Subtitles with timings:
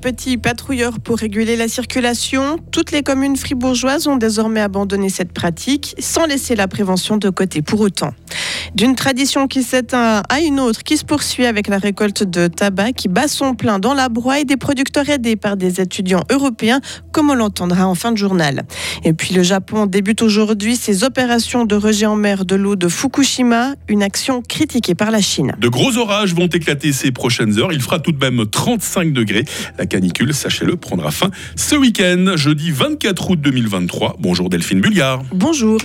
[0.00, 2.58] petits patrouilleurs pour réguler la circulation.
[2.72, 7.62] Toutes les communes fribourgeoises ont désormais abandonné cette pratique sans laisser la prévention de côté
[7.62, 8.12] pour autant.
[8.74, 12.92] D'une tradition qui s'éteint à une autre qui se poursuit avec la récolte de tabac
[12.92, 16.80] qui bat son plein dans la broie et des producteurs aidés par des étudiants européens,
[17.12, 18.64] comme on l'entendra en fin de journal.
[19.04, 22.88] Et puis le Japon débute aujourd'hui ses opérations de rejet en mer de l'eau de
[22.88, 25.52] Fukushima, une action critiquée par la Chine.
[25.58, 27.72] De gros orages vont éclater ces prochaines heures.
[27.72, 29.44] Il fera tout de même 35 degrés.
[29.78, 34.16] La canicule, sachez-le, prendra fin ce week-end, jeudi 24 août 2023.
[34.18, 35.22] Bonjour Delphine Bulliard.
[35.32, 35.78] Bonjour.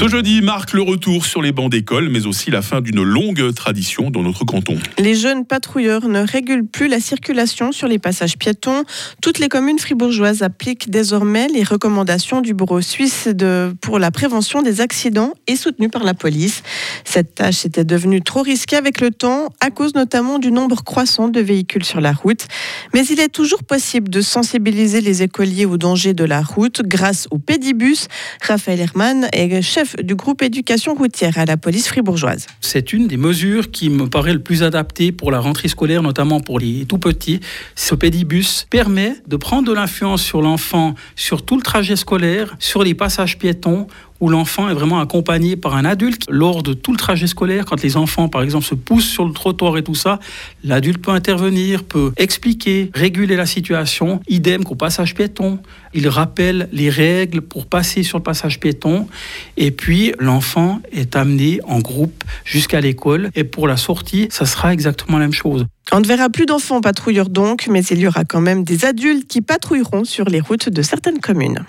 [0.00, 3.52] Ce jeudi marque le retour sur les bancs d'école, mais aussi la fin d'une longue
[3.52, 4.78] tradition dans notre canton.
[4.98, 8.84] Les jeunes patrouilleurs ne régulent plus la circulation sur les passages piétons.
[9.20, 14.62] Toutes les communes fribourgeoises appliquent désormais les recommandations du Bureau suisse de, pour la prévention
[14.62, 16.62] des accidents et soutenues par la police.
[17.04, 21.28] Cette tâche était devenue trop risquée avec le temps, à cause notamment du nombre croissant
[21.28, 22.46] de véhicules sur la route.
[22.94, 27.28] Mais il est toujours possible de sensibiliser les écoliers aux dangers de la route grâce
[27.30, 28.08] au pédibus.
[28.40, 32.46] Raphaël Hermann est chef du groupe éducation routière à la police fribourgeoise.
[32.60, 36.40] C'est une des mesures qui me paraît le plus adaptée pour la rentrée scolaire, notamment
[36.40, 37.40] pour les tout petits.
[37.74, 42.82] Ce pédibus permet de prendre de l'influence sur l'enfant sur tout le trajet scolaire, sur
[42.82, 43.86] les passages piétons
[44.20, 46.26] où l'enfant est vraiment accompagné par un adulte.
[46.28, 49.32] Lors de tout le trajet scolaire, quand les enfants, par exemple, se poussent sur le
[49.32, 50.20] trottoir et tout ça,
[50.62, 54.20] l'adulte peut intervenir, peut expliquer, réguler la situation.
[54.28, 55.58] Idem qu'au passage piéton.
[55.92, 59.08] Il rappelle les règles pour passer sur le passage piéton.
[59.56, 63.30] Et puis, l'enfant est amené en groupe jusqu'à l'école.
[63.34, 65.66] Et pour la sortie, ça sera exactement la même chose.
[65.92, 69.26] On ne verra plus d'enfants patrouilleurs donc, mais il y aura quand même des adultes
[69.26, 71.64] qui patrouilleront sur les routes de certaines communes.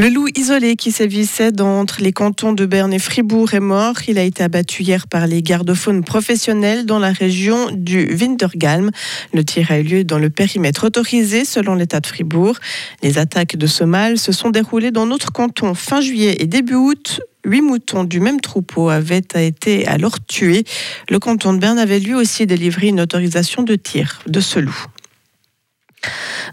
[0.00, 3.96] Le loup isolé qui sévissait entre les cantons de Berne et Fribourg est mort.
[4.06, 8.92] Il a été abattu hier par les gardes-faunes professionnels dans la région du Wintergalm.
[9.34, 12.58] Le tir a eu lieu dans le périmètre autorisé selon l'État de Fribourg.
[13.02, 16.76] Les attaques de ce mâle se sont déroulées dans notre canton fin juillet et début
[16.76, 17.20] août.
[17.44, 20.62] Huit moutons du même troupeau avaient été alors tués.
[21.10, 24.86] Le canton de Berne avait lui aussi délivré une autorisation de tir de ce loup.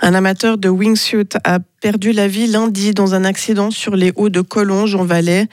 [0.02, 4.30] Un amateur de wingsuit a perdu la vie lundi dans un accident sur les hauts
[4.30, 5.46] de Collonges en Valais.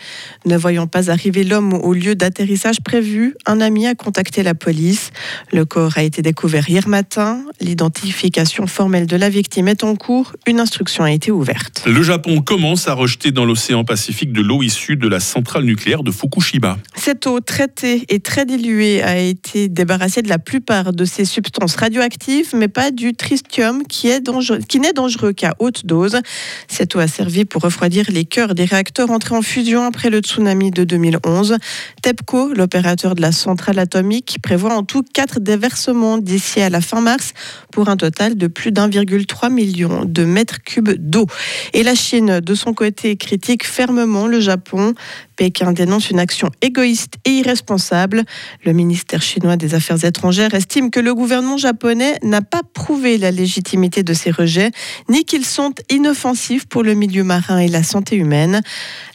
[0.46, 5.10] Ne voyant pas arriver l'homme au lieu d'atterrissage prévu, un ami a contacté la police.
[5.52, 7.44] Le corps a été découvert hier matin.
[7.60, 10.32] L'identification formelle de la victime est en cours.
[10.46, 11.82] Une instruction a été ouverte.
[11.84, 16.02] Le Japon commence à rejeter dans l'océan Pacifique de l'eau issue de la centrale nucléaire
[16.02, 16.78] de Fukushima.
[16.94, 21.76] Cette eau traitée et très diluée a été débarrassée de la plupart de ces substances
[21.76, 24.26] radioactives, mais pas du tritium qui est
[24.66, 26.21] qui n'est dangereux qu'à haute dose.
[26.68, 30.20] Cette eau a servi pour refroidir les cœurs des réacteurs entrés en fusion après le
[30.20, 31.56] tsunami de 2011.
[32.02, 37.00] TEPCO, l'opérateur de la centrale atomique, prévoit en tout quatre déversements d'ici à la fin
[37.00, 37.32] mars
[37.70, 41.26] pour un total de plus d'1,3 million de mètres cubes d'eau.
[41.72, 44.94] Et la Chine, de son côté, critique fermement le Japon.
[45.36, 48.24] Pékin dénonce une action égoïste et irresponsable.
[48.64, 53.30] Le ministère chinois des Affaires étrangères estime que le gouvernement japonais n'a pas prouvé la
[53.30, 54.70] légitimité de ces rejets,
[55.08, 58.60] ni qu'ils sont inoffensifs pour le milieu marin et la santé humaine.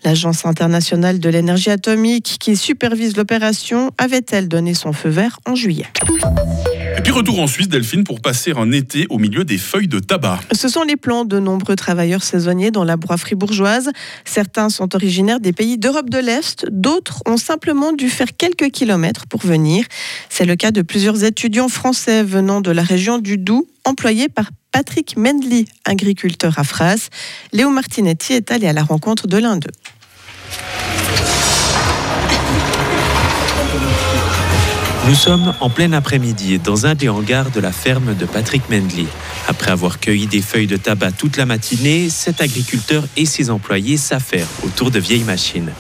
[0.04, 5.88] L'Agence internationale de l'énergie atomique qui supervise l'opération avait-elle donné son feu vert en juillet?
[6.98, 10.00] Et puis retour en Suisse, Delphine, pour passer un été au milieu des feuilles de
[10.00, 10.40] tabac.
[10.52, 13.92] Ce sont les plans de nombreux travailleurs saisonniers dans la broie fribourgeoise.
[14.26, 19.28] Certains sont originaires des pays d'Europe de l'Est, d'autres ont simplement dû faire quelques kilomètres
[19.28, 19.86] pour venir.
[20.30, 24.50] C'est le cas de plusieurs étudiants français venant de la région du Doubs, employés par
[24.72, 27.10] Patrick Mendley, agriculteur à Fras.
[27.54, 29.72] Léo Martinetti est allé à la rencontre de l'un d'eux.
[35.08, 39.06] Nous sommes en plein après-midi dans un des hangars de la ferme de Patrick Mendley.
[39.48, 43.96] Après avoir cueilli des feuilles de tabac toute la matinée, cet agriculteur et ses employés
[43.96, 45.72] s'affairent autour de vieilles machines.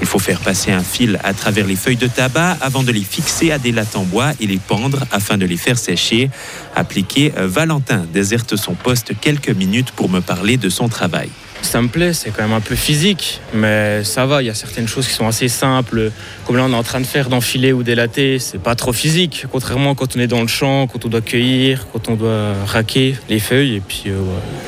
[0.00, 3.04] Il faut faire passer un fil à travers les feuilles de tabac avant de les
[3.04, 6.30] fixer à des lattes en bois et les pendre afin de les faire sécher.
[6.74, 11.28] Appliqué, Valentin déserte son poste quelques minutes pour me parler de son travail.
[11.62, 14.54] Ça me plaît, c'est quand même un peu physique, mais ça va, il y a
[14.54, 16.10] certaines choses qui sont assez simples,
[16.46, 19.46] comme là on est en train de faire d'enfiler ou délater, c'est pas trop physique,
[19.52, 23.14] contrairement quand on est dans le champ, quand on doit cueillir, quand on doit raquer
[23.28, 24.18] les feuilles, et puis euh,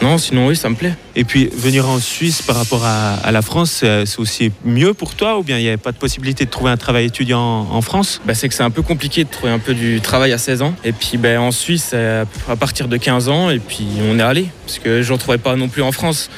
[0.02, 0.94] non, sinon oui, ça me plaît.
[1.16, 5.38] Et puis venir en Suisse par rapport à, la France, c'est aussi mieux pour toi,
[5.38, 8.20] ou bien il n'y avait pas de possibilité de trouver un travail étudiant en, France?
[8.24, 10.62] Bah, C'est que c'est un peu compliqué de trouver un peu du travail à 16
[10.62, 14.22] ans, et puis ben, en Suisse, à partir de 15 ans, et puis on est
[14.22, 16.30] allé, parce que je n'en trouvais pas non plus en France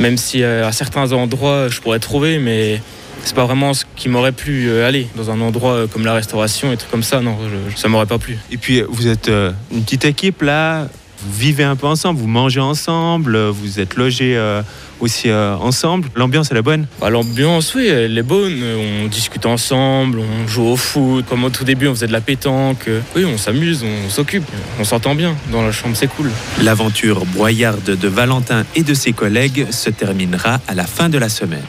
[0.00, 2.80] même si euh, à certains endroits je pourrais trouver, mais
[3.24, 6.14] c'est pas vraiment ce qui m'aurait plu euh, aller dans un endroit euh, comme la
[6.14, 7.20] restauration et trucs comme ça.
[7.20, 7.36] Non,
[7.70, 8.38] je- ça m'aurait pas plu.
[8.50, 10.86] Et puis, vous êtes une petite équipe là,
[11.18, 14.62] vous vivez un peu ensemble, vous mangez ensemble, euh, vous êtes logés euh,
[15.00, 16.08] aussi euh, ensemble.
[16.14, 16.86] L'ambiance, elle est bonne?
[17.00, 18.62] Bah, L'ambiance, oui, elle est bonne.
[19.04, 21.24] On discute ensemble, on joue au foot.
[21.28, 22.88] Comme au tout début, on faisait de la pétanque.
[23.14, 24.44] Oui, on s'amuse, on s'occupe.
[24.78, 26.30] On s'entend bien dans la chambre, c'est cool.
[26.62, 31.28] L'aventure broyarde de Valentin et de ses collègues se terminera à la fin de la
[31.28, 31.64] semaine.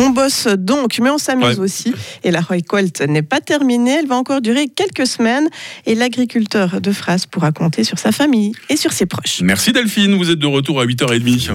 [0.00, 1.58] On bosse donc, mais on s'amuse Ouais.
[1.58, 1.92] aussi.
[2.24, 5.48] Et la récolte n'est pas terminée, elle va encore durer quelques semaines.
[5.86, 9.40] Et l'agriculteur de Fras pourra compter sur sa famille et sur ses proches.
[9.42, 11.50] Merci Delphine, vous êtes de retour à 8h30.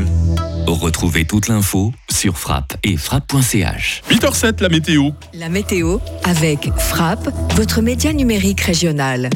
[0.68, 4.02] Retrouvez toute l'info sur frappe et frappe.ch.
[4.10, 5.10] 8h07, la météo.
[5.34, 9.30] La météo avec Frappe, votre média numérique régional.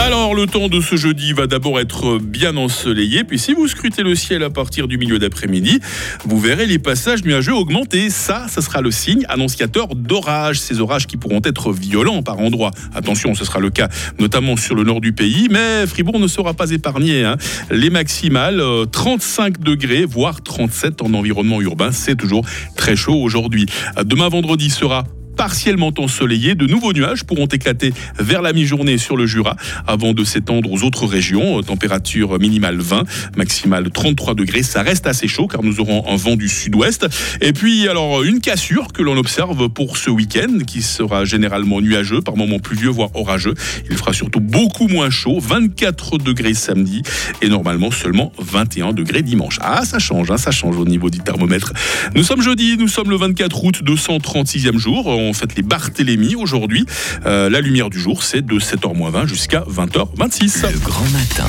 [0.00, 4.02] Alors, le temps de ce jeudi va d'abord être bien ensoleillé, puis si vous scrutez
[4.02, 5.80] le ciel à partir du milieu d'après-midi,
[6.24, 8.08] vous verrez les passages nuageux augmenter.
[8.08, 10.60] Ça, ça sera le signe annonciateur d'orages.
[10.60, 12.70] Ces orages qui pourront être violents par endroits.
[12.94, 13.88] Attention, ce sera le cas
[14.20, 17.24] notamment sur le nord du pays, mais Fribourg ne sera pas épargné.
[17.24, 17.36] hein.
[17.70, 21.90] Les maximales, euh, 35 degrés, voire 37 en environnement urbain.
[21.90, 23.66] C'est toujours très chaud aujourd'hui.
[24.04, 25.04] Demain vendredi sera
[25.38, 26.56] partiellement ensoleillé.
[26.56, 29.54] De nouveaux nuages pourront éclater vers la mi-journée sur le Jura
[29.86, 31.62] avant de s'étendre aux autres régions.
[31.62, 33.04] Température minimale 20,
[33.36, 34.64] maximale 33 degrés.
[34.64, 37.06] Ça reste assez chaud car nous aurons un vent du sud-ouest.
[37.40, 42.20] Et puis, alors, une cassure que l'on observe pour ce week-end qui sera généralement nuageux,
[42.20, 43.54] par moments pluvieux, voire orageux.
[43.88, 47.02] Il fera surtout beaucoup moins chaud, 24 degrés samedi
[47.42, 49.60] et normalement seulement 21 degrés dimanche.
[49.62, 51.72] Ah, ça change, hein, ça change au niveau du thermomètre.
[52.16, 55.06] Nous sommes jeudi, nous sommes le 24 août, 236e jour.
[55.32, 56.86] Fête les Barthélemy aujourd'hui.
[57.26, 60.72] Euh, la lumière du jour, c'est de 7h20 jusqu'à 20h26.
[60.72, 61.48] Le grand matin.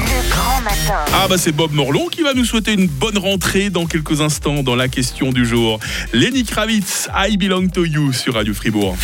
[1.14, 4.64] Ah bah c'est Bob Morlon qui va nous souhaiter une bonne rentrée dans quelques instants
[4.64, 5.80] dans la question du jour.
[6.14, 8.96] Lenny Kravitz, I Belong to You sur Radio Fribourg.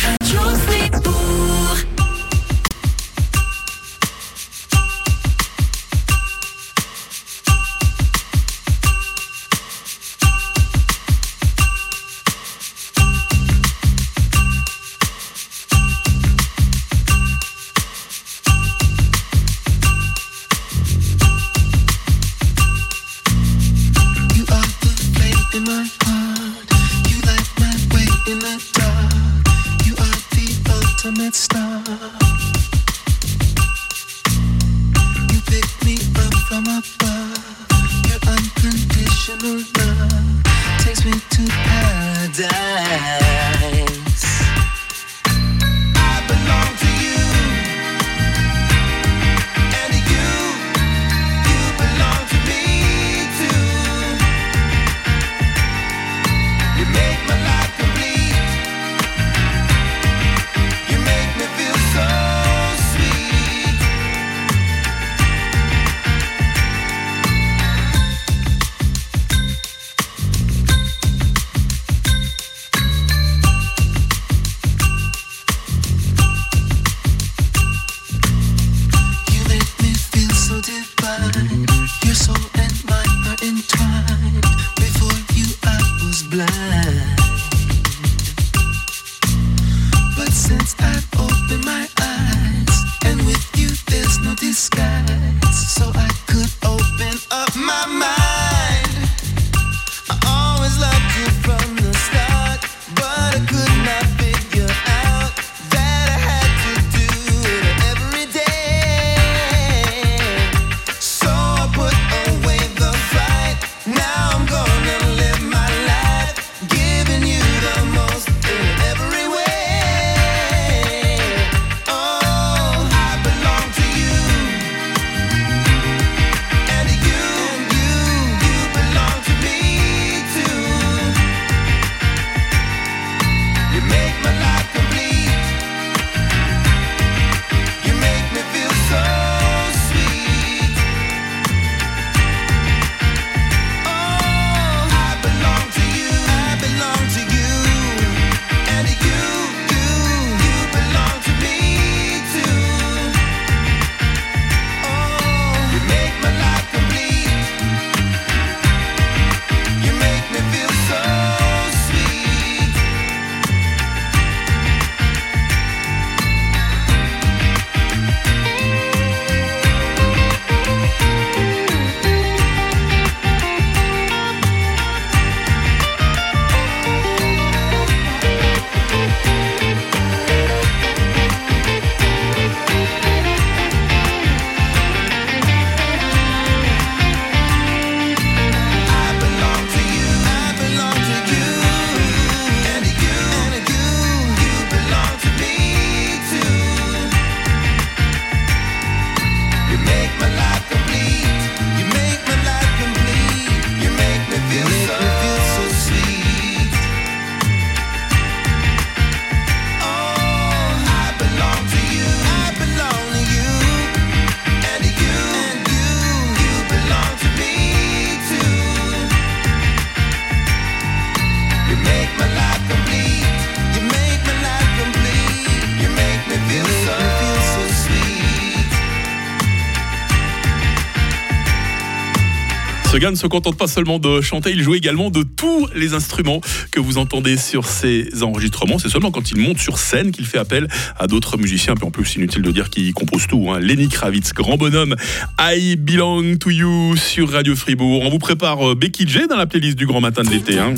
[232.98, 236.40] Gars ne se contente pas seulement de chanter, il joue également de tous les instruments
[236.70, 238.78] que vous entendez sur ses enregistrements.
[238.78, 240.66] C'est seulement quand il monte sur scène qu'il fait appel
[240.98, 241.74] à d'autres musiciens.
[241.74, 243.50] Puis en plus, inutile de dire qu'il compose tout.
[243.50, 243.60] Hein.
[243.60, 244.96] Lenny Kravitz, grand bonhomme,
[245.38, 248.02] I Belong to You sur Radio Fribourg.
[248.02, 250.58] On vous prépare euh, Becky J dans la playlist du grand matin de l'été.
[250.58, 250.74] hein.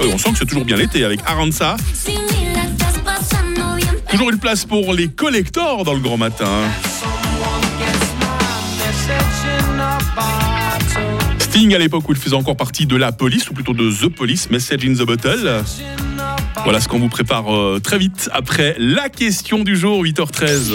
[0.00, 1.76] On sent que c'est toujours bien l'été avec Aranza.
[4.10, 6.62] Toujours une place pour les collectors dans le grand matin.
[11.66, 14.08] Sting à l'époque où il faisait encore partie de la police, ou plutôt de The
[14.08, 15.64] Police, Message in the Bottle.
[16.62, 20.72] Voilà ce qu'on vous prépare euh, très vite après la question du jour, 8h13.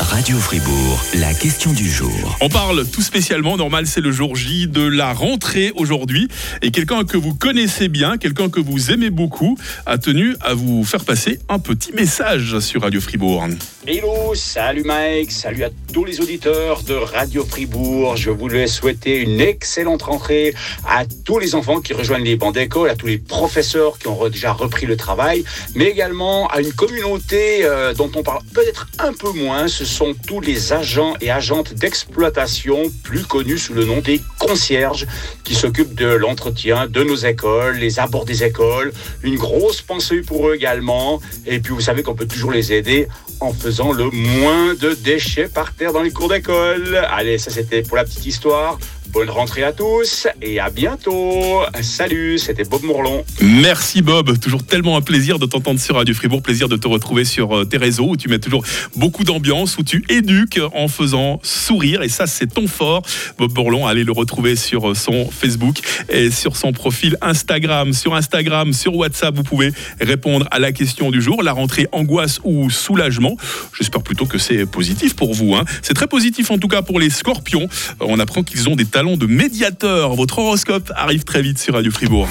[0.00, 2.38] Radio Fribourg, la question du jour.
[2.40, 6.28] On parle tout spécialement, normal c'est le jour J de la rentrée aujourd'hui.
[6.62, 10.82] Et quelqu'un que vous connaissez bien, quelqu'un que vous aimez beaucoup, a tenu à vous
[10.84, 13.46] faire passer un petit message sur Radio Fribourg.
[13.84, 18.16] Hello, salut Mike, salut à tous les auditeurs de Radio Fribourg.
[18.16, 20.54] Je voulais souhaiter une excellente rentrée
[20.86, 24.28] à tous les enfants qui rejoignent les bancs d'école, à tous les professeurs qui ont
[24.28, 25.42] déjà repris le travail,
[25.74, 29.66] mais également à une communauté euh, dont on parle peut-être un peu moins.
[29.66, 35.08] Ce sont tous les agents et agentes d'exploitation, plus connus sous le nom des concierges,
[35.42, 38.92] qui s'occupent de l'entretien de nos écoles, les abords des écoles.
[39.24, 41.20] Une grosse pensée pour eux également.
[41.46, 43.08] Et puis vous savez qu'on peut toujours les aider
[43.40, 46.96] en faisant le moins de déchets par terre dans les cours d'école.
[47.10, 48.78] Allez, ça c'était pour la petite histoire.
[49.12, 51.60] Bonne rentrée à tous et à bientôt.
[51.82, 53.22] Salut, c'était Bob Mourlon.
[53.42, 57.26] Merci Bob, toujours tellement un plaisir de t'entendre sur Radio Fribourg, plaisir de te retrouver
[57.26, 58.64] sur euh, tes réseaux où tu mets toujours
[58.96, 63.02] beaucoup d'ambiance, où tu éduques en faisant sourire et ça c'est ton fort.
[63.36, 67.92] Bob Bourlon, allez le retrouver sur euh, son Facebook et sur son profil Instagram.
[67.92, 72.40] Sur Instagram, sur WhatsApp, vous pouvez répondre à la question du jour, la rentrée angoisse
[72.44, 73.36] ou soulagement.
[73.78, 75.54] J'espère plutôt que c'est positif pour vous.
[75.54, 75.66] hein.
[75.82, 77.68] C'est très positif en tout cas pour les scorpions.
[78.00, 80.14] Euh, On apprend qu'ils ont des talents de médiateurs.
[80.14, 82.28] Votre horoscope arrive très vite sur Radio Fribourg.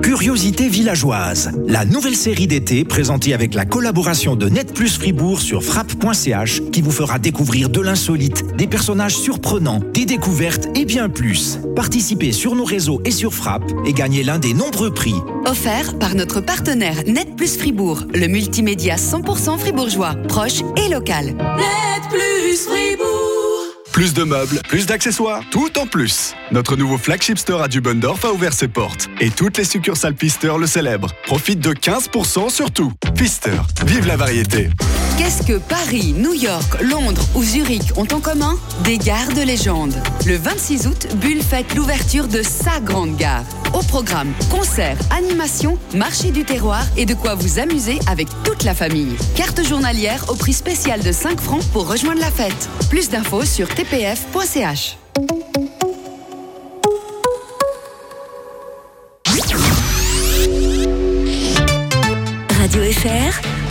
[0.00, 5.64] Curiosité villageoise, la nouvelle série d'été présentée avec la collaboration de Net Plus Fribourg sur
[5.64, 11.58] frappe.ch qui vous fera découvrir de l'insolite, des personnages surprenants, des découvertes et bien plus.
[11.74, 15.16] Participez sur nos réseaux et sur Frappe et gagnez l'un des nombreux prix.
[15.46, 21.26] Offert par notre partenaire Net Plus Fribourg, le multimédia 100% fribourgeois, proche et local.
[21.26, 23.33] Net plus Fribourg.
[23.94, 26.34] Plus de meubles, plus d'accessoires, tout en plus.
[26.50, 29.08] Notre nouveau flagship store à Dubendorf a ouvert ses portes.
[29.20, 31.12] Et toutes les succursales Pfister le célèbrent.
[31.26, 32.92] Profite de 15% sur tout.
[33.14, 34.68] Pfister, vive la variété.
[35.16, 38.58] Qu'est-ce que Paris, New York, Londres ou Zurich ont en commun?
[38.82, 39.94] Des gares de légende.
[40.26, 43.44] Le 26 août, Bulle fête l'ouverture de sa grande gare.
[43.74, 48.74] Au programme, concerts, animations, marché du terroir et de quoi vous amuser avec toute la
[48.74, 49.16] famille.
[49.36, 52.68] Carte journalière au prix spécial de 5 francs pour rejoindre la fête.
[52.88, 54.96] Plus d'infos sur tpf.ch.
[62.58, 63.63] Radio FR.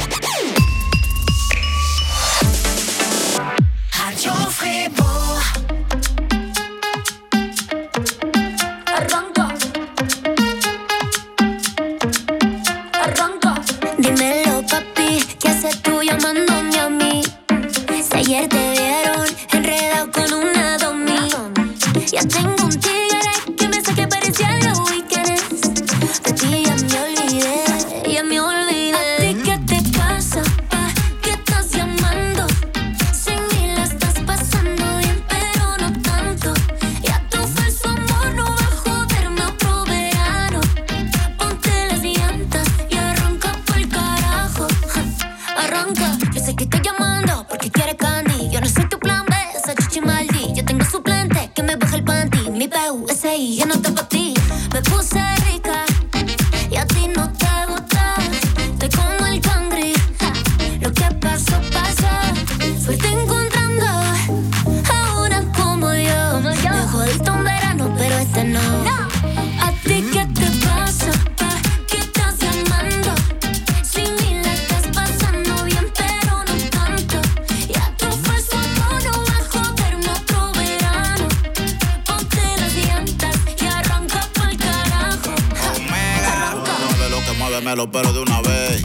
[87.74, 88.84] Pelos de una vez.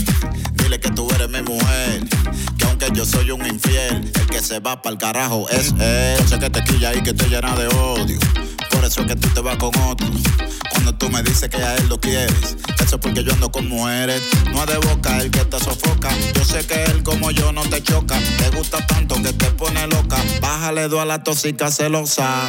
[0.54, 2.08] Dile que tú eres mi mujer.
[2.56, 6.26] Que aunque yo soy un infiel, el que se va pa'l carajo es él.
[6.26, 8.18] Sé que te quilla y que te llena de odio.
[8.70, 10.06] Por eso es que tú te vas con otro.
[10.70, 12.56] Cuando tú me dices que a él lo quieres.
[12.80, 14.22] Eso es porque yo ando con mujeres.
[14.52, 16.10] No es de boca el que te sofoca.
[16.34, 18.18] Yo sé que él como yo no te choca.
[18.38, 20.16] Te gusta tanto que te pone loca.
[20.40, 22.48] Bájale dos a la tóxica celosa.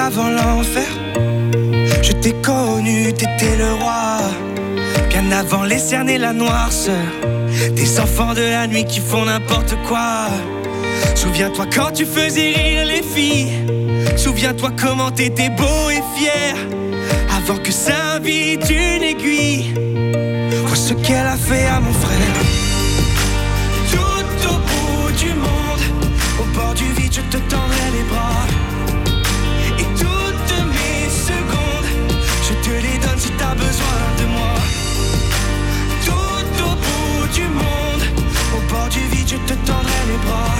[0.00, 0.88] Avant l'enfer.
[2.02, 4.18] Je t'ai connu, t'étais le roi.
[5.10, 7.06] Bien avant les cernes et la noirceur.
[7.74, 10.28] Des enfants de la nuit qui font n'importe quoi.
[11.14, 13.52] Souviens-toi quand tu faisais rire les filles.
[14.16, 16.54] Souviens-toi comment t'étais beau et fier.
[17.38, 19.74] Avant que s'invite une aiguille.
[20.66, 22.36] Vois ce qu'elle a fait à mon frère.
[23.92, 25.84] Tout au bout du monde,
[26.40, 28.49] au bord du vide, je te tendrai les bras.
[33.20, 34.54] Si t'as besoin de moi.
[36.06, 38.04] Tout au bout du monde,
[38.56, 40.58] au bord du vide, je te tendrai les bras.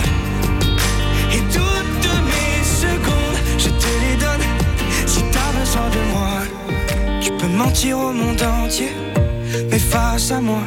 [1.37, 4.47] Et toutes mes secondes, je te les donne
[5.07, 6.33] si t'as besoin de moi.
[7.23, 8.93] Tu peux mentir au monde entier,
[9.71, 10.63] mais face à moi,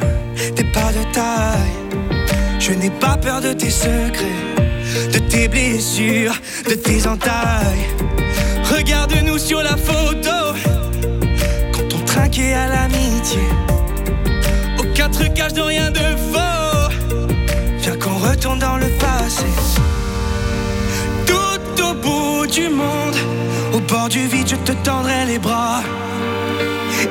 [0.56, 1.76] t'es pas de taille.
[2.58, 4.40] Je n'ai pas peur de tes secrets,
[5.12, 6.36] de tes blessures,
[6.68, 7.86] de tes entailles.
[8.74, 10.33] Regarde-nous sur la photo,
[12.34, 13.40] trinquait à l'amitié.
[14.78, 16.00] Aucun trucage de rien de
[16.32, 16.92] faux.
[17.78, 19.46] Viens qu'on retourne dans le passé.
[21.26, 23.16] Tout au bout du monde,
[23.72, 25.82] au bord du vide, je te tendrai les bras.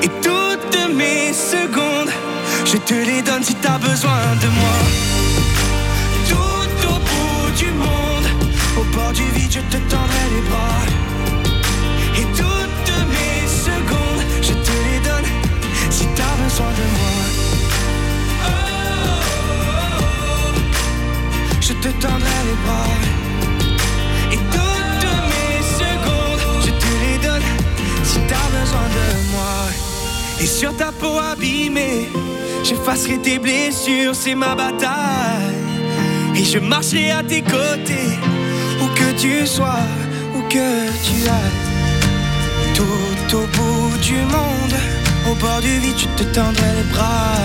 [0.02, 2.12] Et toutes mes secondes,
[2.66, 4.78] je te les donne si t'as besoin de moi.
[6.30, 8.28] Tout au bout du monde,
[8.78, 10.84] au bord du vide, je te tendrai les bras.
[16.80, 17.16] De moi.
[21.62, 22.96] Je te tendrai les bras.
[24.32, 27.48] Et toutes mes secondes, je te les donne
[28.04, 29.58] si t'as besoin de moi.
[30.42, 32.10] Et sur ta peau abîmée,
[32.64, 35.64] j'effacerai tes blessures, c'est ma bataille.
[36.36, 38.18] Et je marcherai à tes côtés,
[38.82, 39.88] où que tu sois,
[40.36, 41.62] où que tu ailles.
[42.76, 44.76] Tout au bout du monde,
[45.30, 47.38] au bord du vide, je te tendrai les bras.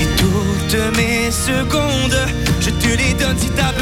[0.00, 2.18] Et toutes mes secondes,
[2.60, 3.72] je te les donne si t'as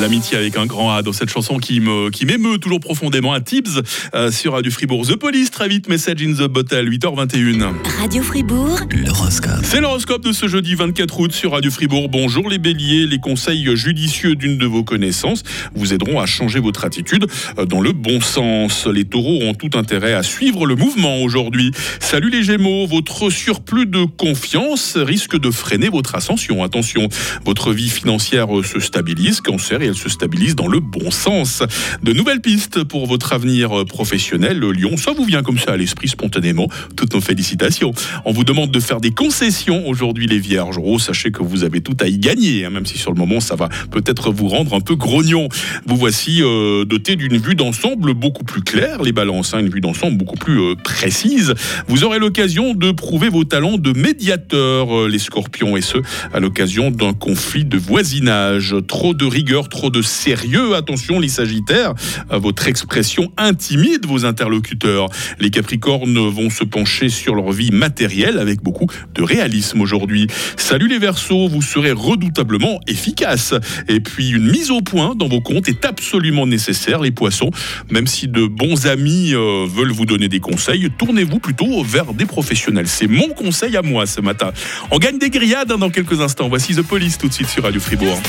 [0.00, 3.40] L'amitié avec un grand A dans cette chanson qui me qui m'émeut toujours profondément à
[3.40, 3.82] Tibbs
[4.14, 5.04] euh, sur Radio Fribourg.
[5.04, 7.72] The Police, très vite, Message in the Bottle, 8h21.
[7.98, 9.64] Radio Fribourg, L'horoscope.
[9.64, 12.08] C'est l'horoscope de ce jeudi 24 août sur Radio Fribourg.
[12.08, 15.42] Bonjour les béliers, les conseils judicieux d'une de vos connaissances
[15.74, 17.26] vous aideront à changer votre attitude
[17.58, 18.86] euh, dans le bon sens.
[18.86, 21.72] Les taureaux ont tout intérêt à suivre le mouvement aujourd'hui.
[21.98, 26.62] Salut les gémeaux, votre surplus de confiance risque de freiner votre ascension.
[26.62, 27.08] Attention,
[27.44, 31.62] votre vie financière se stabilise, cancer, et elle se stabilise dans le bon sens.
[32.02, 35.72] De nouvelles pistes pour votre avenir euh, professionnel, le lion, ça vous vient comme ça
[35.72, 36.68] à l'esprit spontanément.
[36.96, 37.92] Toutes nos félicitations.
[38.24, 40.78] On vous demande de faire des concessions aujourd'hui les vierges.
[40.82, 43.40] Oh, sachez que vous avez tout à y gagner, hein, même si sur le moment
[43.40, 45.48] ça va peut-être vous rendre un peu grognon.
[45.86, 49.80] Vous voici euh, doté d'une vue d'ensemble beaucoup plus claire, les balances, hein, une vue
[49.80, 51.54] d'ensemble beaucoup plus euh, précise.
[51.86, 55.98] Vous aurez l'occasion de prouver vos talents de médiateur, euh, les scorpions, et ce,
[56.32, 58.74] à l'occasion d'un conflit de voisinage.
[58.86, 60.74] Trop de rigueur, trop trop de sérieux.
[60.74, 61.94] Attention, les Sagittaires,
[62.30, 65.06] votre expression intimide vos interlocuteurs.
[65.38, 70.26] Les Capricornes vont se pencher sur leur vie matérielle avec beaucoup de réalisme aujourd'hui.
[70.56, 73.54] Salut les Verseaux, vous serez redoutablement efficace.
[73.86, 77.52] Et puis une mise au point dans vos comptes est absolument nécessaire, les Poissons.
[77.88, 82.26] Même si de bons amis euh, veulent vous donner des conseils, tournez-vous plutôt vers des
[82.26, 82.88] professionnels.
[82.88, 84.50] C'est mon conseil à moi ce matin.
[84.90, 86.48] On gagne des grillades hein, dans quelques instants.
[86.48, 88.20] Voici The Police tout de suite sur Radio Fribourg.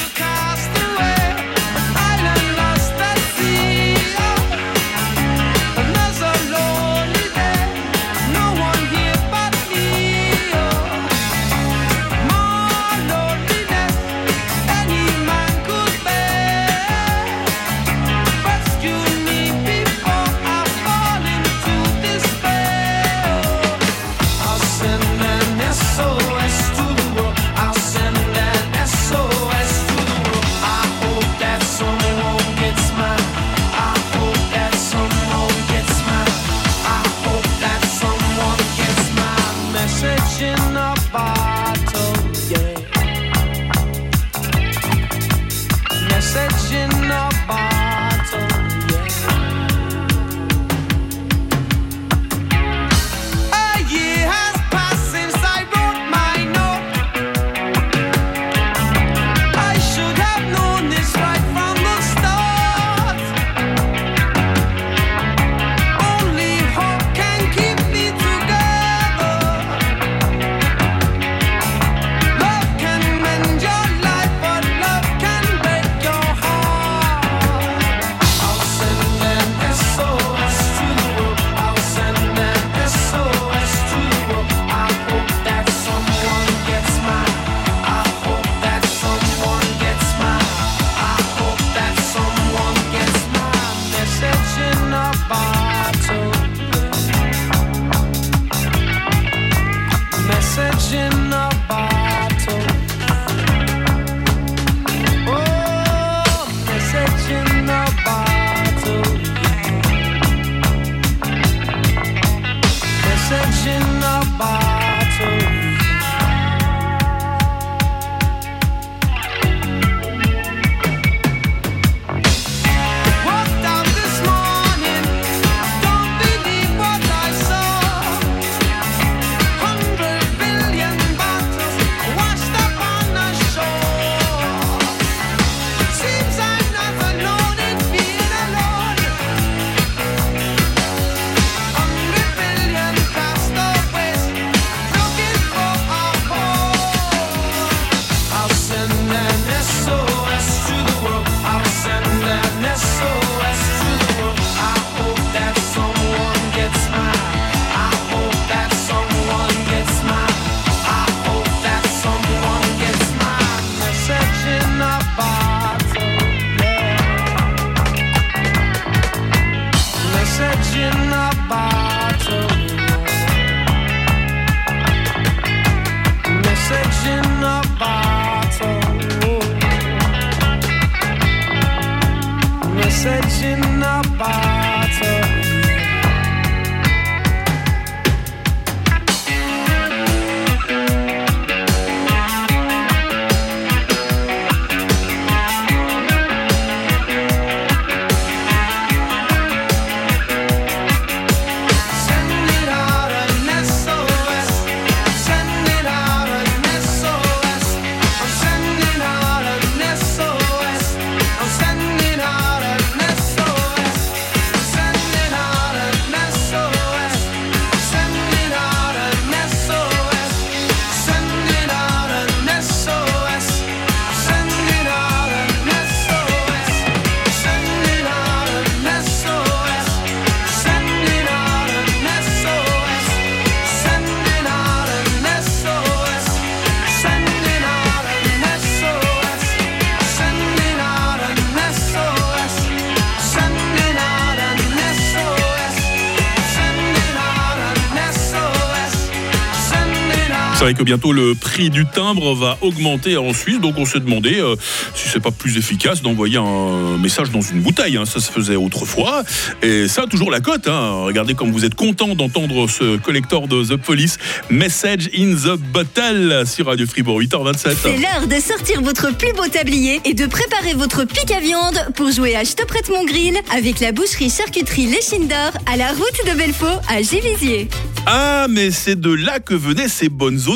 [250.60, 254.02] C'est vrai que bientôt le prix du timbre va augmenter en Suisse, donc on s'est
[254.02, 254.58] demandé euh,
[254.94, 257.96] si c'est pas plus efficace d'envoyer un message dans une bouteille.
[257.96, 258.04] hein.
[258.06, 259.24] Ça se faisait autrefois,
[259.62, 260.68] et ça a toujours la cote.
[260.68, 261.04] hein.
[261.06, 264.18] Regardez comme vous êtes content d'entendre ce collector de The Police,
[264.50, 267.76] Message in the Bottle sur Radio Fribourg, 8h27.
[267.82, 271.80] C'est l'heure de sortir votre plus beau tablier et de préparer votre pic à viande
[271.96, 275.54] pour jouer à Je te prête mon grill avec la boucherie charcuterie Les Chines d'Or
[275.72, 277.70] à la route de Belfaux à Givisier.
[278.06, 280.49] Ah, mais c'est de là que venaient ces bonnes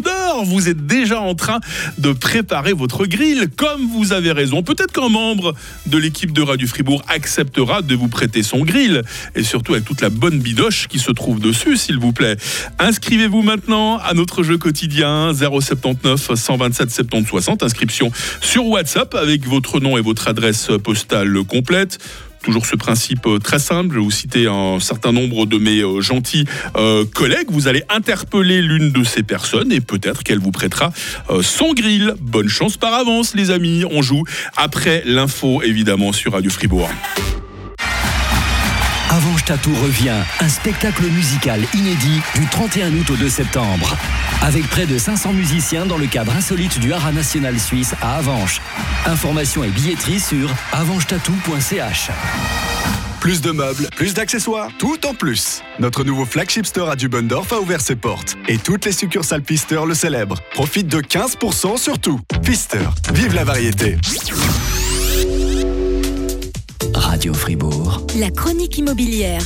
[0.46, 1.60] Vous êtes déjà en train
[1.98, 4.64] de préparer votre grill, comme vous avez raison.
[4.64, 5.54] Peut-être qu'un membre
[5.86, 9.04] de l'équipe de Radio Fribourg acceptera de vous prêter son grill,
[9.36, 12.38] et surtout avec toute la bonne bidoche qui se trouve dessus, s'il vous plaît.
[12.80, 17.64] Inscrivez-vous maintenant à notre jeu quotidien 079 127 70 60.
[17.64, 22.00] Inscription sur WhatsApp avec votre nom et votre adresse postale complète.
[22.44, 25.80] Toujours ce principe euh, très simple, je vais vous citer un certain nombre de mes
[25.80, 27.48] euh, gentils euh, collègues.
[27.50, 30.92] Vous allez interpeller l'une de ces personnes et peut-être qu'elle vous prêtera
[31.42, 32.16] son grill.
[32.20, 33.86] Bonne chance par avance, les amis.
[33.90, 34.24] On joue
[34.58, 36.90] après l'info, évidemment, sur Radio Fribourg.
[39.16, 43.96] Avanche Tatou revient, un spectacle musical inédit du 31 août au 2 septembre.
[44.42, 48.60] Avec près de 500 musiciens dans le cadre insolite du Haras National Suisse à Avanche.
[49.06, 52.10] Informations et billetterie sur avanchetatou.ch.
[53.20, 55.62] Plus de meubles, plus d'accessoires, tout en plus.
[55.78, 58.36] Notre nouveau flagship store à Dubendorf a ouvert ses portes.
[58.48, 60.40] Et toutes les succursales Pfister le célèbrent.
[60.56, 62.20] Profite de 15% sur tout.
[62.42, 63.96] Pfister, vive la variété.
[68.18, 69.44] La chronique immobilière.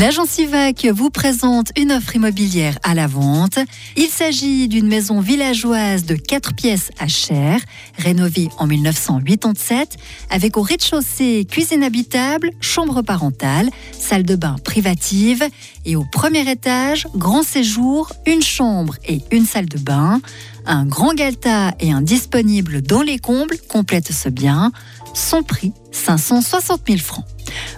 [0.00, 3.60] L'agence IVAC vous présente une offre immobilière à la vente.
[3.96, 7.60] Il s'agit d'une maison villageoise de 4 pièces à Cher,
[7.96, 9.96] rénovée en 1987,
[10.30, 15.44] avec au rez-de-chaussée cuisine habitable, chambre parentale, salle de bain privative
[15.84, 20.20] et au premier étage, grand séjour, une chambre et une salle de bain.
[20.66, 24.72] Un grand Galta et un disponible dans les combles complètent ce bien.
[25.14, 27.24] Son prix, 560 000 francs.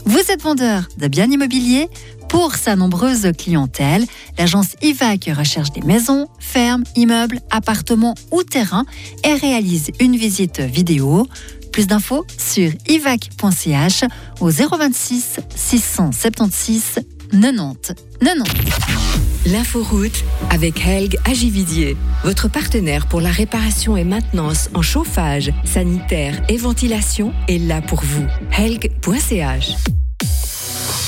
[0.05, 1.88] Vous êtes vendeur de biens immobiliers
[2.29, 4.05] Pour sa nombreuse clientèle,
[4.38, 8.85] l'agence IVAC recherche des maisons, fermes, immeubles, appartements ou terrains
[9.25, 11.27] et réalise une visite vidéo.
[11.73, 14.05] Plus d'infos sur ivac.ch
[14.40, 17.01] au 026 676
[17.33, 17.81] 90
[18.20, 19.23] 90.
[19.46, 26.57] L'inforoute avec Helg Agividier, votre partenaire pour la réparation et maintenance en chauffage, sanitaire et
[26.57, 28.26] ventilation est là pour vous.
[28.57, 29.74] Helg.ch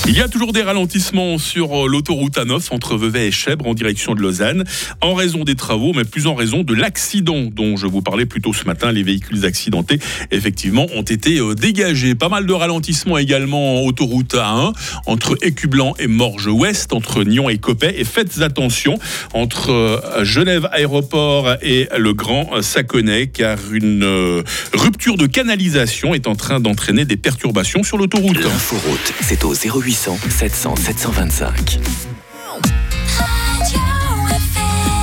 [0.09, 3.73] Il y a toujours des ralentissements sur euh, l'autoroute A9 entre Vevey et Chèvre en
[3.73, 4.63] direction de Lausanne,
[5.01, 8.39] en raison des travaux, mais plus en raison de l'accident dont je vous parlais plus
[8.39, 8.93] tôt ce matin.
[8.93, 9.99] Les véhicules accidentés,
[10.31, 12.15] effectivement, ont été euh, dégagés.
[12.15, 14.71] Pas mal de ralentissements également en autoroute A1
[15.07, 17.95] entre Écublanc et Morges-Ouest, entre Nyon et Coppet.
[17.97, 18.97] Et faites attention
[19.33, 24.41] entre euh, Genève Aéroport et le Grand Saconnet, car une
[24.73, 28.41] rupture de canalisation est en train d'entraîner des perturbations sur l'autoroute.
[28.41, 29.53] L'inforoute, c'est au
[29.97, 31.79] 0800 700 725.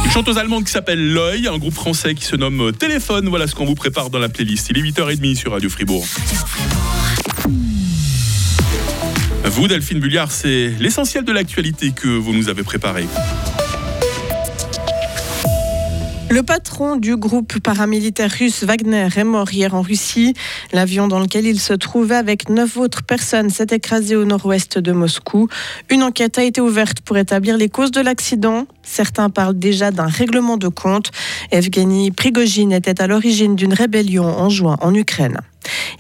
[0.05, 3.29] Une chanteuse allemande qui s'appelle L'œil, un groupe français qui se nomme Téléphone.
[3.29, 4.69] Voilà ce qu'on vous prépare dans la playlist.
[4.71, 6.07] Il est 8h30 sur Radio Fribourg.
[9.45, 13.07] Vous, Delphine Bulliard, c'est l'essentiel de l'actualité que vous nous avez préparé.
[16.35, 20.35] Le patron du groupe paramilitaire russe Wagner est mort hier en Russie.
[20.73, 24.91] L'avion dans lequel il se trouvait avec neuf autres personnes s'est écrasé au nord-ouest de
[24.91, 25.47] Moscou.
[25.91, 28.67] Une enquête a été ouverte pour établir les causes de l'accident.
[28.83, 31.13] Certains parlent déjà d'un règlement de compte.
[31.53, 35.39] Evgeny Prigogine était à l'origine d'une rébellion en juin en Ukraine.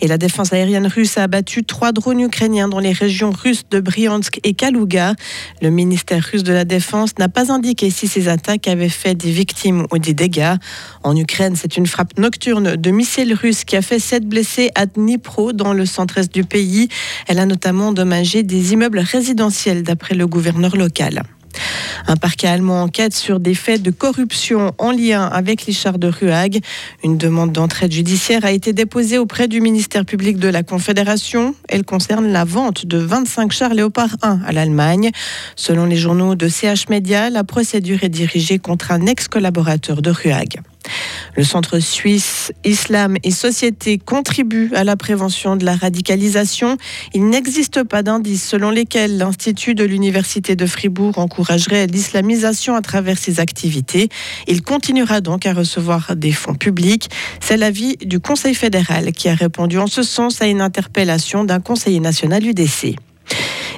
[0.00, 3.80] Et la défense aérienne russe a abattu trois drones ukrainiens dans les régions russes de
[3.80, 5.14] Bryansk et Kaluga.
[5.62, 9.30] Le ministère russe de la Défense n'a pas indiqué si ces attaques avaient fait des
[9.30, 10.54] victimes ou des dégâts.
[11.02, 14.86] En Ukraine, c'est une frappe nocturne de missiles russes qui a fait sept blessés à
[14.86, 16.88] Dnipro, dans le centre-est du pays.
[17.26, 21.22] Elle a notamment endommagé des immeubles résidentiels, d'après le gouverneur local.
[22.06, 26.08] Un parquet allemand enquête sur des faits de corruption en lien avec les chars de
[26.08, 26.60] Ruag.
[27.02, 31.54] Une demande d'entraide judiciaire a été déposée auprès du ministère public de la Confédération.
[31.68, 35.10] Elle concerne la vente de 25 chars Léopard 1 à l'Allemagne.
[35.56, 40.60] Selon les journaux de CH Media, la procédure est dirigée contre un ex-collaborateur de Ruag.
[41.36, 46.76] Le Centre suisse Islam et Société contribue à la prévention de la radicalisation.
[47.12, 53.18] Il n'existe pas d'indices selon lesquels l'Institut de l'Université de Fribourg encouragerait l'islamisation à travers
[53.18, 54.08] ses activités.
[54.46, 57.08] Il continuera donc à recevoir des fonds publics.
[57.40, 61.60] C'est l'avis du Conseil fédéral qui a répondu en ce sens à une interpellation d'un
[61.60, 62.96] conseiller national UDC.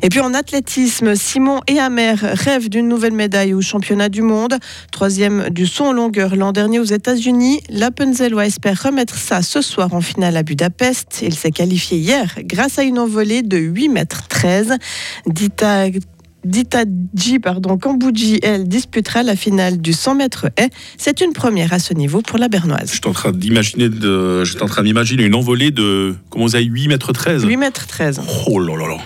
[0.03, 4.55] Et puis en athlétisme, Simon et Amer rêvent d'une nouvelle médaille au championnat du monde.
[4.93, 9.95] Troisième du saut en longueur l'an dernier aux États-Unis, l'Appenzellois espère remettre ça ce soir
[9.95, 11.23] en finale à Budapest.
[11.23, 14.75] Il s'est qualifié hier grâce à une envolée de 8 mètres 13.
[15.27, 15.87] Dita
[16.45, 20.71] Ditaji pardon, Kambouji, elle, disputera la finale du 100 mètres haies.
[20.97, 22.93] C'est une première à ce niveau pour la Bernoise.
[22.95, 26.65] J'étais en train d'imaginer, de, j'étais en train d'imaginer une envolée de, comment vous avez
[26.65, 28.21] 8 mètres 13 8 mètres 13.
[28.47, 28.99] Oh là là là.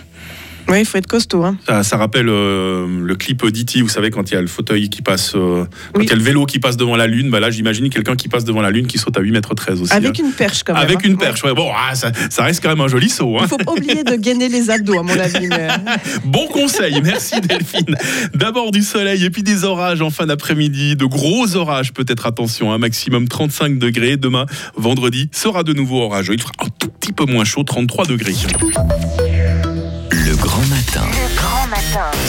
[0.71, 1.45] Oui, il faut être costaud.
[1.45, 1.57] Hein.
[1.67, 4.89] Ça, ça rappelle euh, le clip d'E.T., vous savez, quand il y a le fauteuil
[4.89, 7.41] qui passe, euh, quand il y a le vélo qui passe devant la Lune, bah
[7.41, 9.93] là, j'imagine quelqu'un qui passe devant la Lune qui saute à 8 mètres 13 aussi.
[9.93, 10.23] Avec hein.
[10.25, 10.83] une perche quand même.
[10.83, 11.01] Avec hein.
[11.09, 11.55] une perche, ouais.
[11.55, 13.37] Bon, ah, ça, ça reste quand même un joli saut.
[13.39, 13.49] Il Hein.
[13.49, 15.49] faut pas oublier de gainer les abdos, à mon avis.
[15.49, 15.69] mais-
[16.25, 17.97] Bon conseil, merci Delphine.
[18.35, 22.73] D'abord du soleil et puis des orages en fin d'après-midi, de gros orages peut-être, attention,
[22.73, 24.17] un maximum 35 degrés.
[24.17, 26.35] Demain, vendredi, sera de nouveau orageux.
[26.35, 28.35] Il fera un tout petit peu moins chaud, 33 degrés.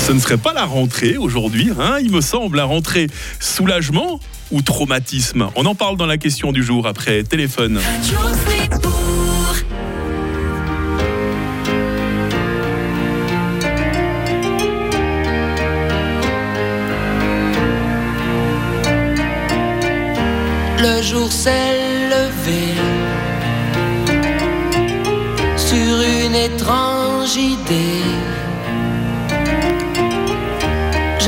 [0.08, 3.08] Ce ne serait pas la rentrée aujourd'hui, hein, il me semble, la rentrée
[3.40, 4.20] soulagement
[4.52, 5.50] ou traumatisme?
[5.56, 7.80] On en parle dans la question du jour après téléphone.
[20.80, 22.74] Le jour s'est levé
[25.56, 28.21] sur une étrange idée.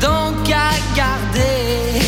[0.00, 2.00] donc à garder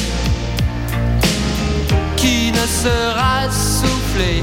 [2.17, 4.43] qui ne sera soufflé?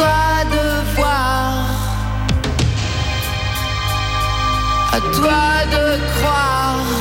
[0.00, 1.66] Toi de voir,
[4.92, 5.42] à toi
[5.74, 5.84] de
[6.14, 6.99] croire.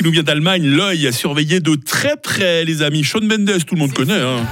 [0.00, 3.04] Qui nous vient d'Allemagne, l'œil à surveiller de très près, les amis.
[3.04, 4.14] Shawn Mendes, tout le monde connaît.
[4.14, 4.46] Hein.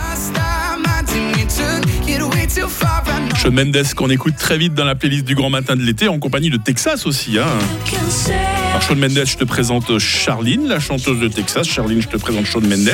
[3.35, 6.19] Shawn Mendes qu'on écoute très vite dans la playlist du Grand Matin de l'été, en
[6.19, 7.39] compagnie de Texas aussi.
[7.39, 7.47] Hein.
[8.69, 11.67] Alors Shawn Mendes, je te présente Charline, la chanteuse de Texas.
[11.67, 12.91] Charline, je te présente Shawn Mendes.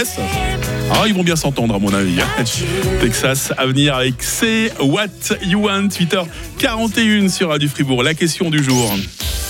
[0.93, 2.21] Ah, ils vont bien s'entendre à mon avis.
[2.21, 2.45] hein.
[3.01, 5.09] Texas à venir avec C'est What
[5.45, 6.23] You Want, Twitter
[6.59, 8.05] 41 sur Radio Fribourg.
[8.05, 8.95] La question du jour.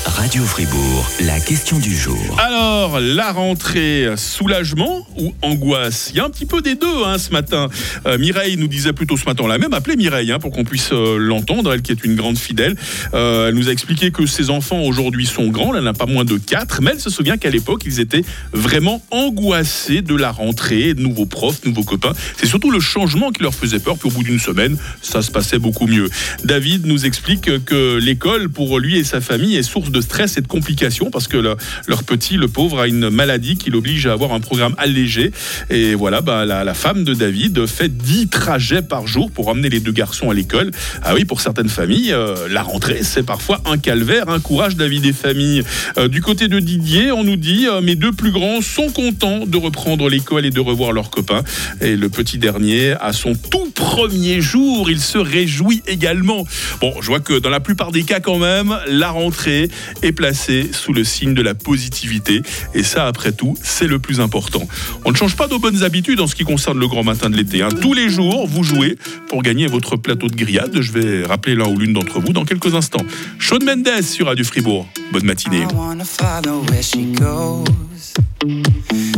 [0.06, 2.36] Radio Fribourg, la question du jour.
[2.38, 6.10] Alors, la rentrée, soulagement ou angoisse?
[6.12, 7.68] Il y a un petit peu des deux hein, ce matin.
[8.06, 10.90] Euh, Mireille nous disait plutôt ce matin, l'a même appelée Mireille hein, pour qu'on puisse
[10.92, 12.76] euh, l'entendre, elle qui est une grande fidèle.
[13.14, 16.24] Euh, elle nous a expliqué que ses enfants aujourd'hui sont grands, elle n'a pas moins
[16.24, 20.94] de 4, mais elle se souvient qu'à l'époque, ils étaient vraiment angoissés de la rentrée,
[20.96, 22.12] nouveaux profs, nouveaux copains.
[22.36, 25.30] C'est surtout le changement qui leur faisait peur, puis au bout d'une semaine, ça se
[25.30, 26.10] passait beaucoup mieux.
[26.44, 30.40] David nous explique que l'école, pour lui et sa famille, est source de stress et
[30.42, 34.12] de complications parce que le- leur petit, le pauvre, a une maladie qui l'oblige à
[34.12, 35.30] avoir un programme allégé.
[35.70, 39.68] Et voilà, bah, la, la femme de David fait 10 trajets par jour pour emmener
[39.68, 40.70] les deux garçons à l'école.
[41.02, 44.28] Ah oui, pour certaines familles, euh, la rentrée, c'est parfois un calvaire.
[44.28, 45.62] Un courage, David et famille.
[45.98, 49.46] Euh, du côté de Didier, on nous dit euh, mes deux plus grands sont contents
[49.46, 51.42] de reprendre l'école et de revoir leurs copains.
[51.80, 56.44] Et le petit dernier, à son tout premier jour, il se réjouit également.
[56.80, 59.68] Bon, je vois que dans la plupart des cas, quand même, la rentrée,
[60.02, 62.42] est placé sous le signe de la positivité.
[62.74, 64.62] Et ça, après tout, c'est le plus important.
[65.04, 67.36] On ne change pas nos bonnes habitudes en ce qui concerne le grand matin de
[67.36, 67.62] l'été.
[67.62, 67.68] hein.
[67.80, 68.96] Tous les jours, vous jouez
[69.28, 70.80] pour gagner votre plateau de grillade.
[70.80, 73.04] Je vais rappeler l'un ou l'une d'entre vous dans quelques instants.
[73.38, 74.86] Shawn Mendes sur Radio Fribourg.
[75.12, 75.66] Bonne matinée.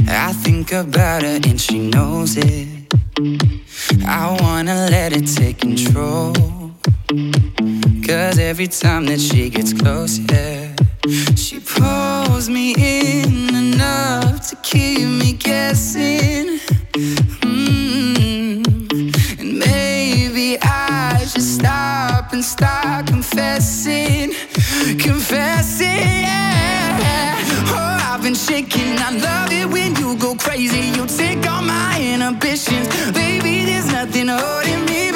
[0.09, 2.69] I think about her and she knows it.
[4.07, 6.33] I wanna let it take control.
[8.39, 10.74] Every time that she gets close, yeah,
[11.34, 16.61] she pulls me in enough to keep me guessing.
[17.43, 18.62] Mm.
[19.41, 24.32] And maybe I should stop and start confessing,
[24.99, 26.22] confessing.
[26.28, 27.39] Yeah.
[27.68, 28.99] Oh, I've been shaking.
[28.99, 30.91] I love it when you go crazy.
[30.97, 33.64] You take all my inhibitions, baby.
[33.64, 35.16] There's nothing holding me back.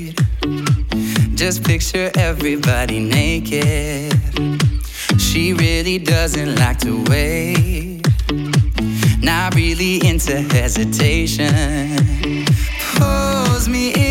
[1.41, 4.13] Just picture everybody naked.
[5.17, 8.05] She really doesn't like to wait.
[9.23, 12.45] Not really into hesitation.
[12.95, 14.10] Pulls me in